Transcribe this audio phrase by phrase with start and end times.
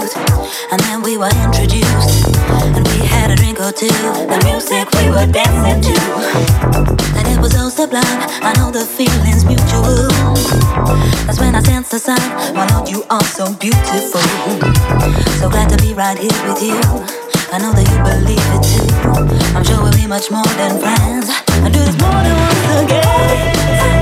[0.00, 2.24] And then we were introduced.
[2.72, 3.88] And we had a drink or two.
[4.32, 5.96] The music we were dancing to.
[7.18, 8.04] And it was so sublime.
[8.40, 10.08] I know the feeling's mutual.
[11.26, 12.30] That's when I sensed the sign.
[12.54, 12.90] Why not?
[12.90, 14.24] You are so beautiful.
[15.36, 16.80] So glad to be right here with you.
[17.52, 18.88] I know that you believe it too.
[19.54, 21.28] I'm sure we'll be much more than friends.
[21.60, 23.99] And do this more than once again.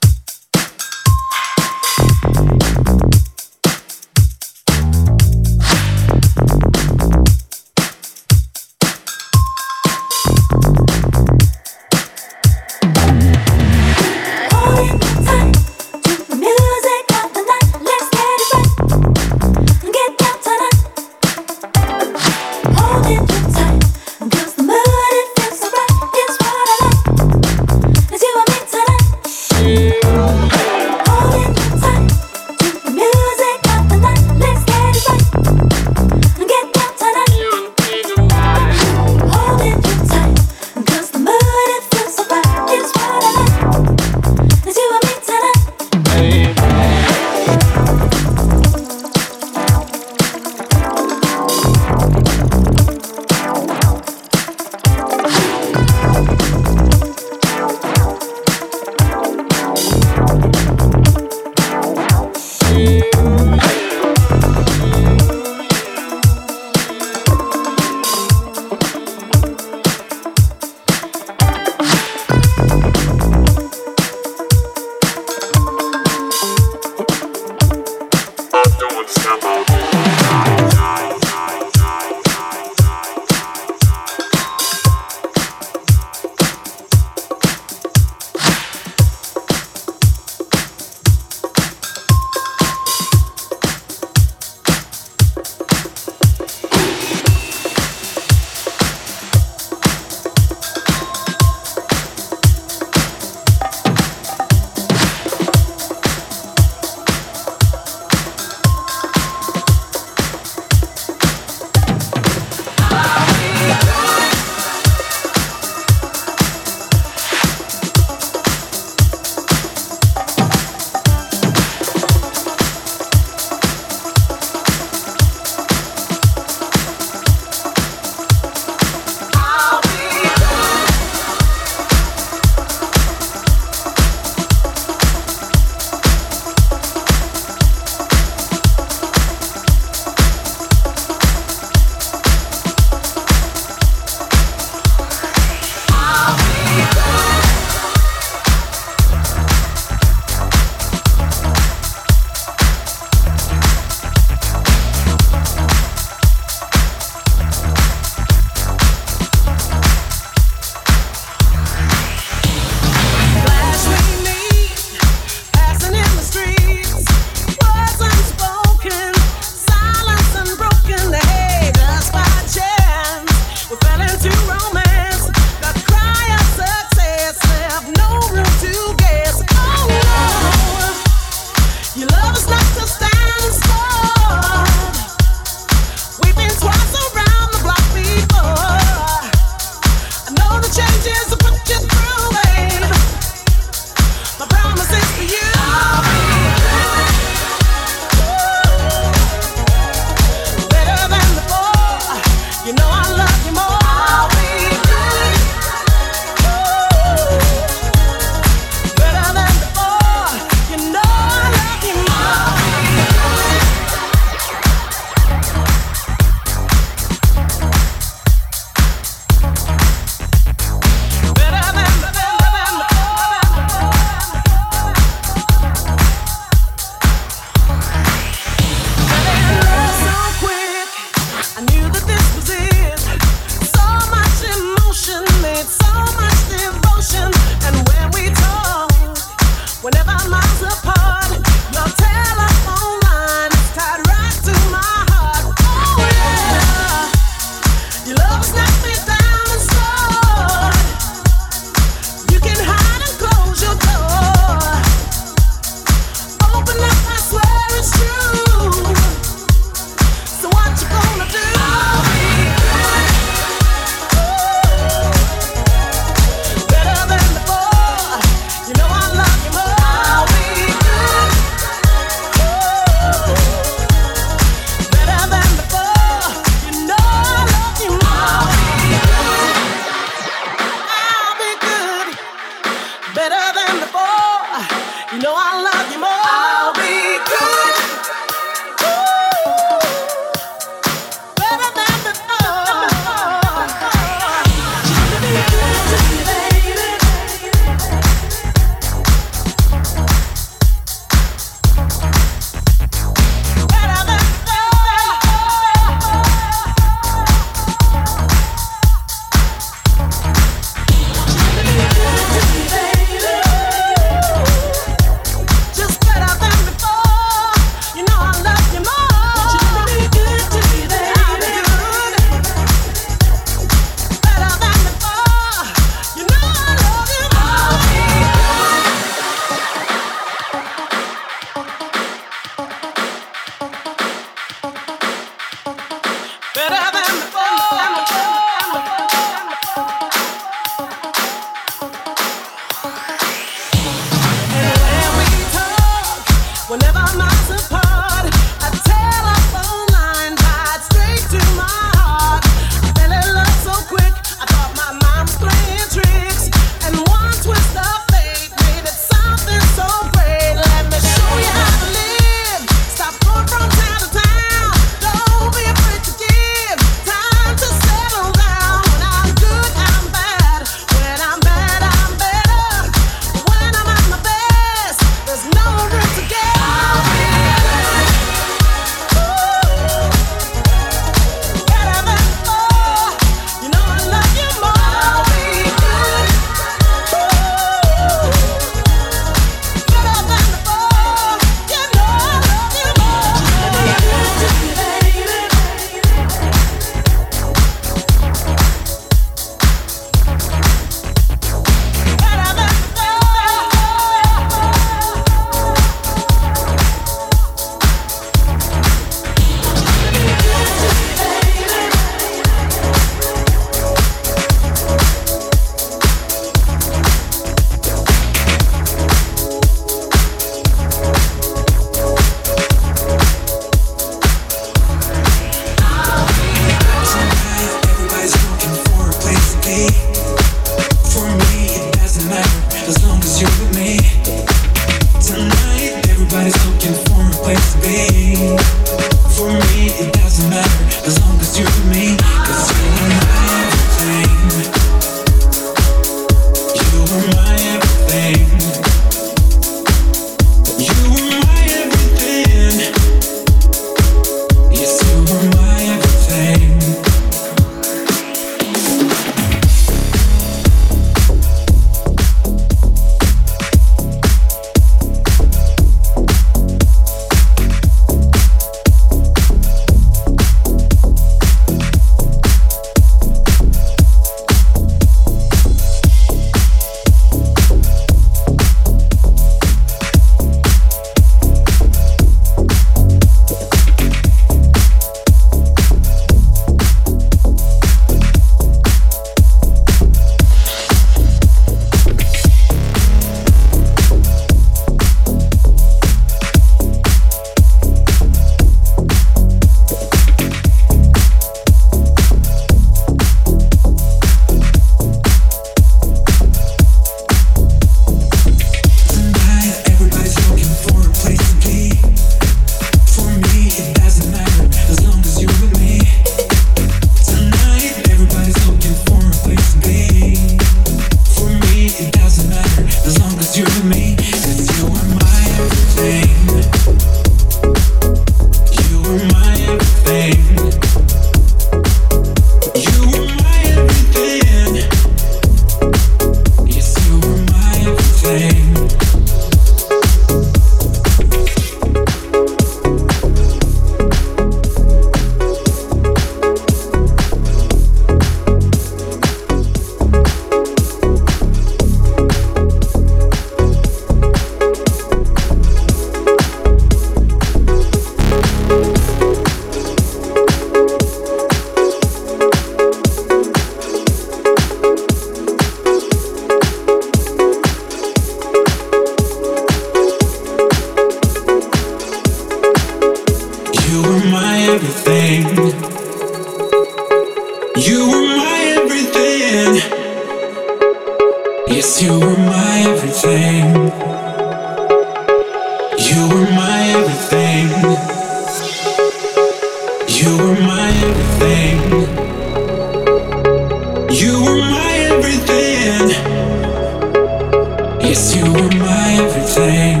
[598.12, 600.00] Yes, you were my everything.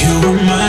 [0.00, 0.61] You were my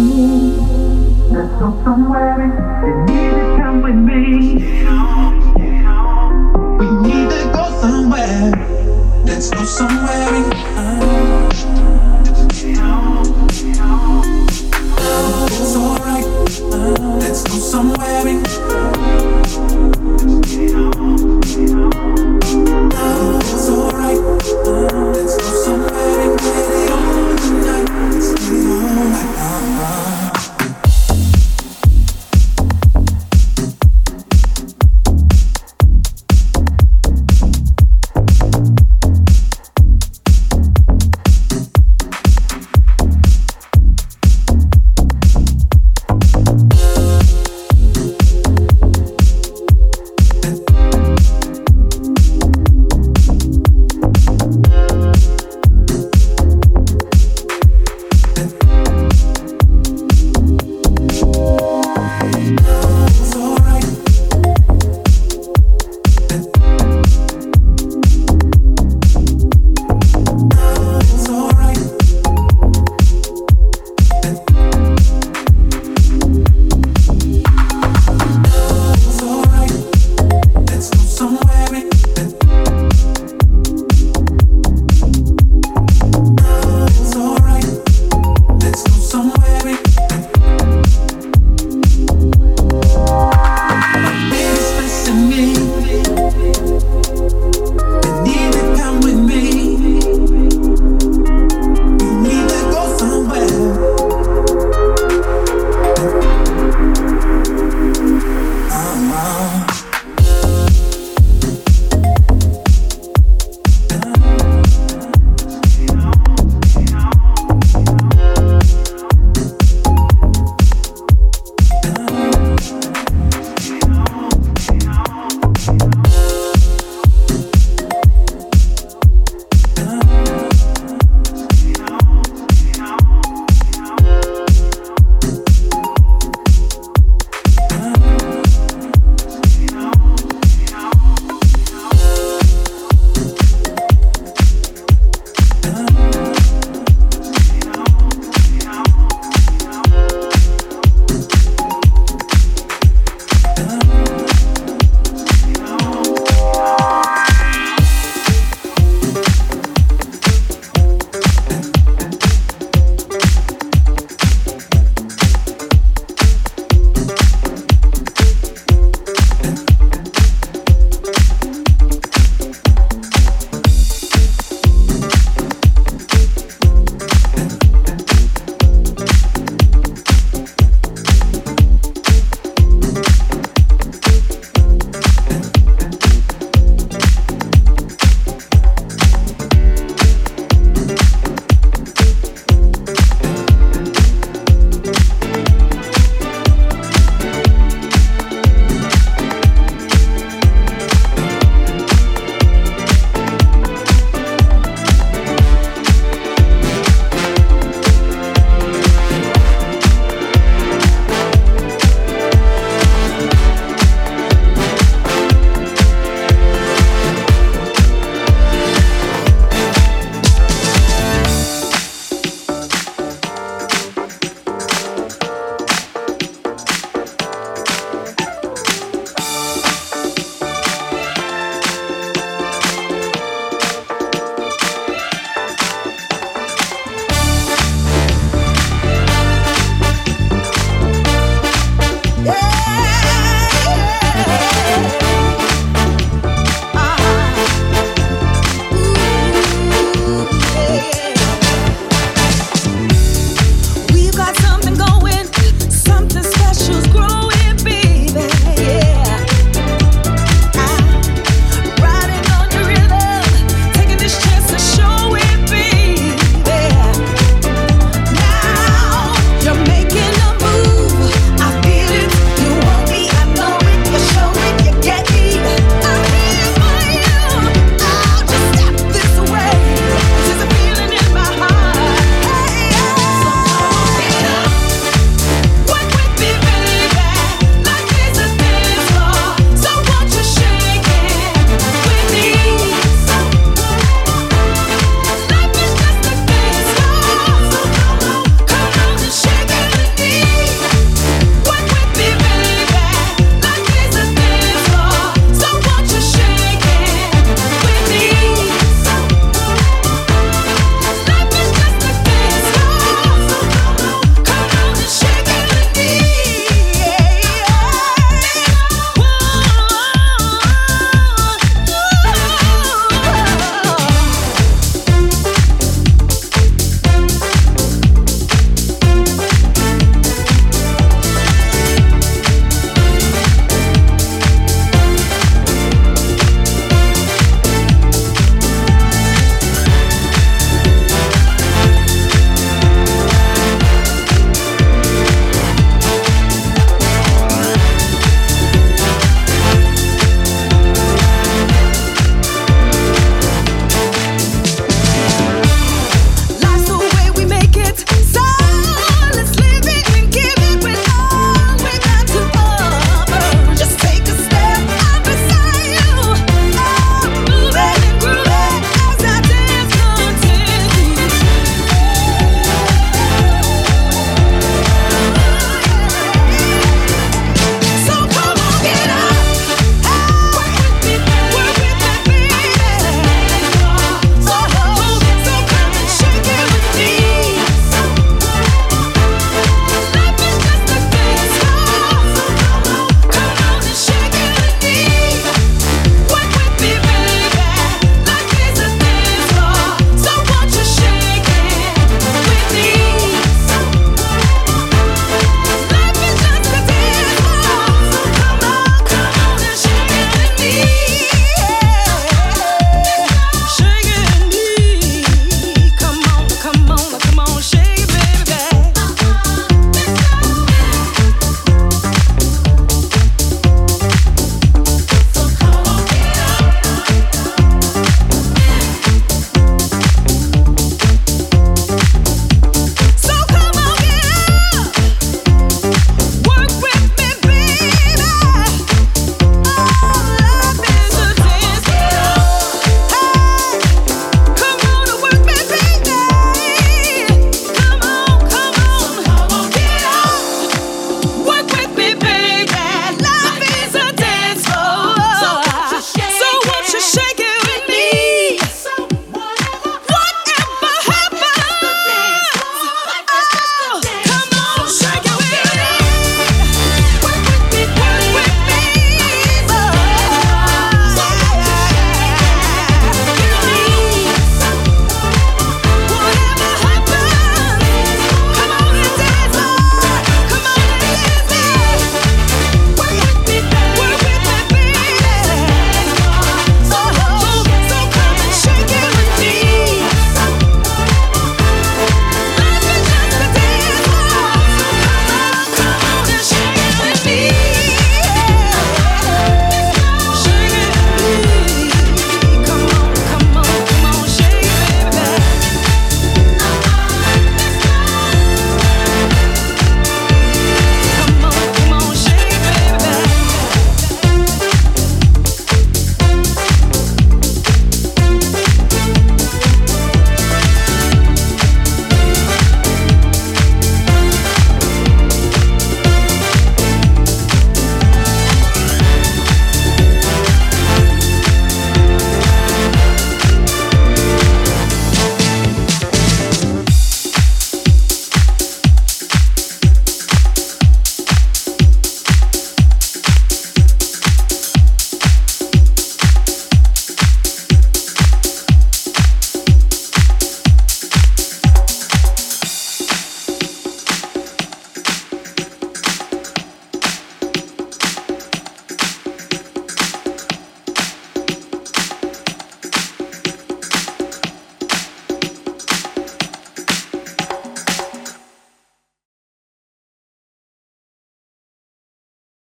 [0.00, 2.40] Let's go somewhere
[2.86, 4.54] you need to come with me.
[6.78, 8.52] We need to go somewhere.
[9.26, 10.69] Let's go somewhere.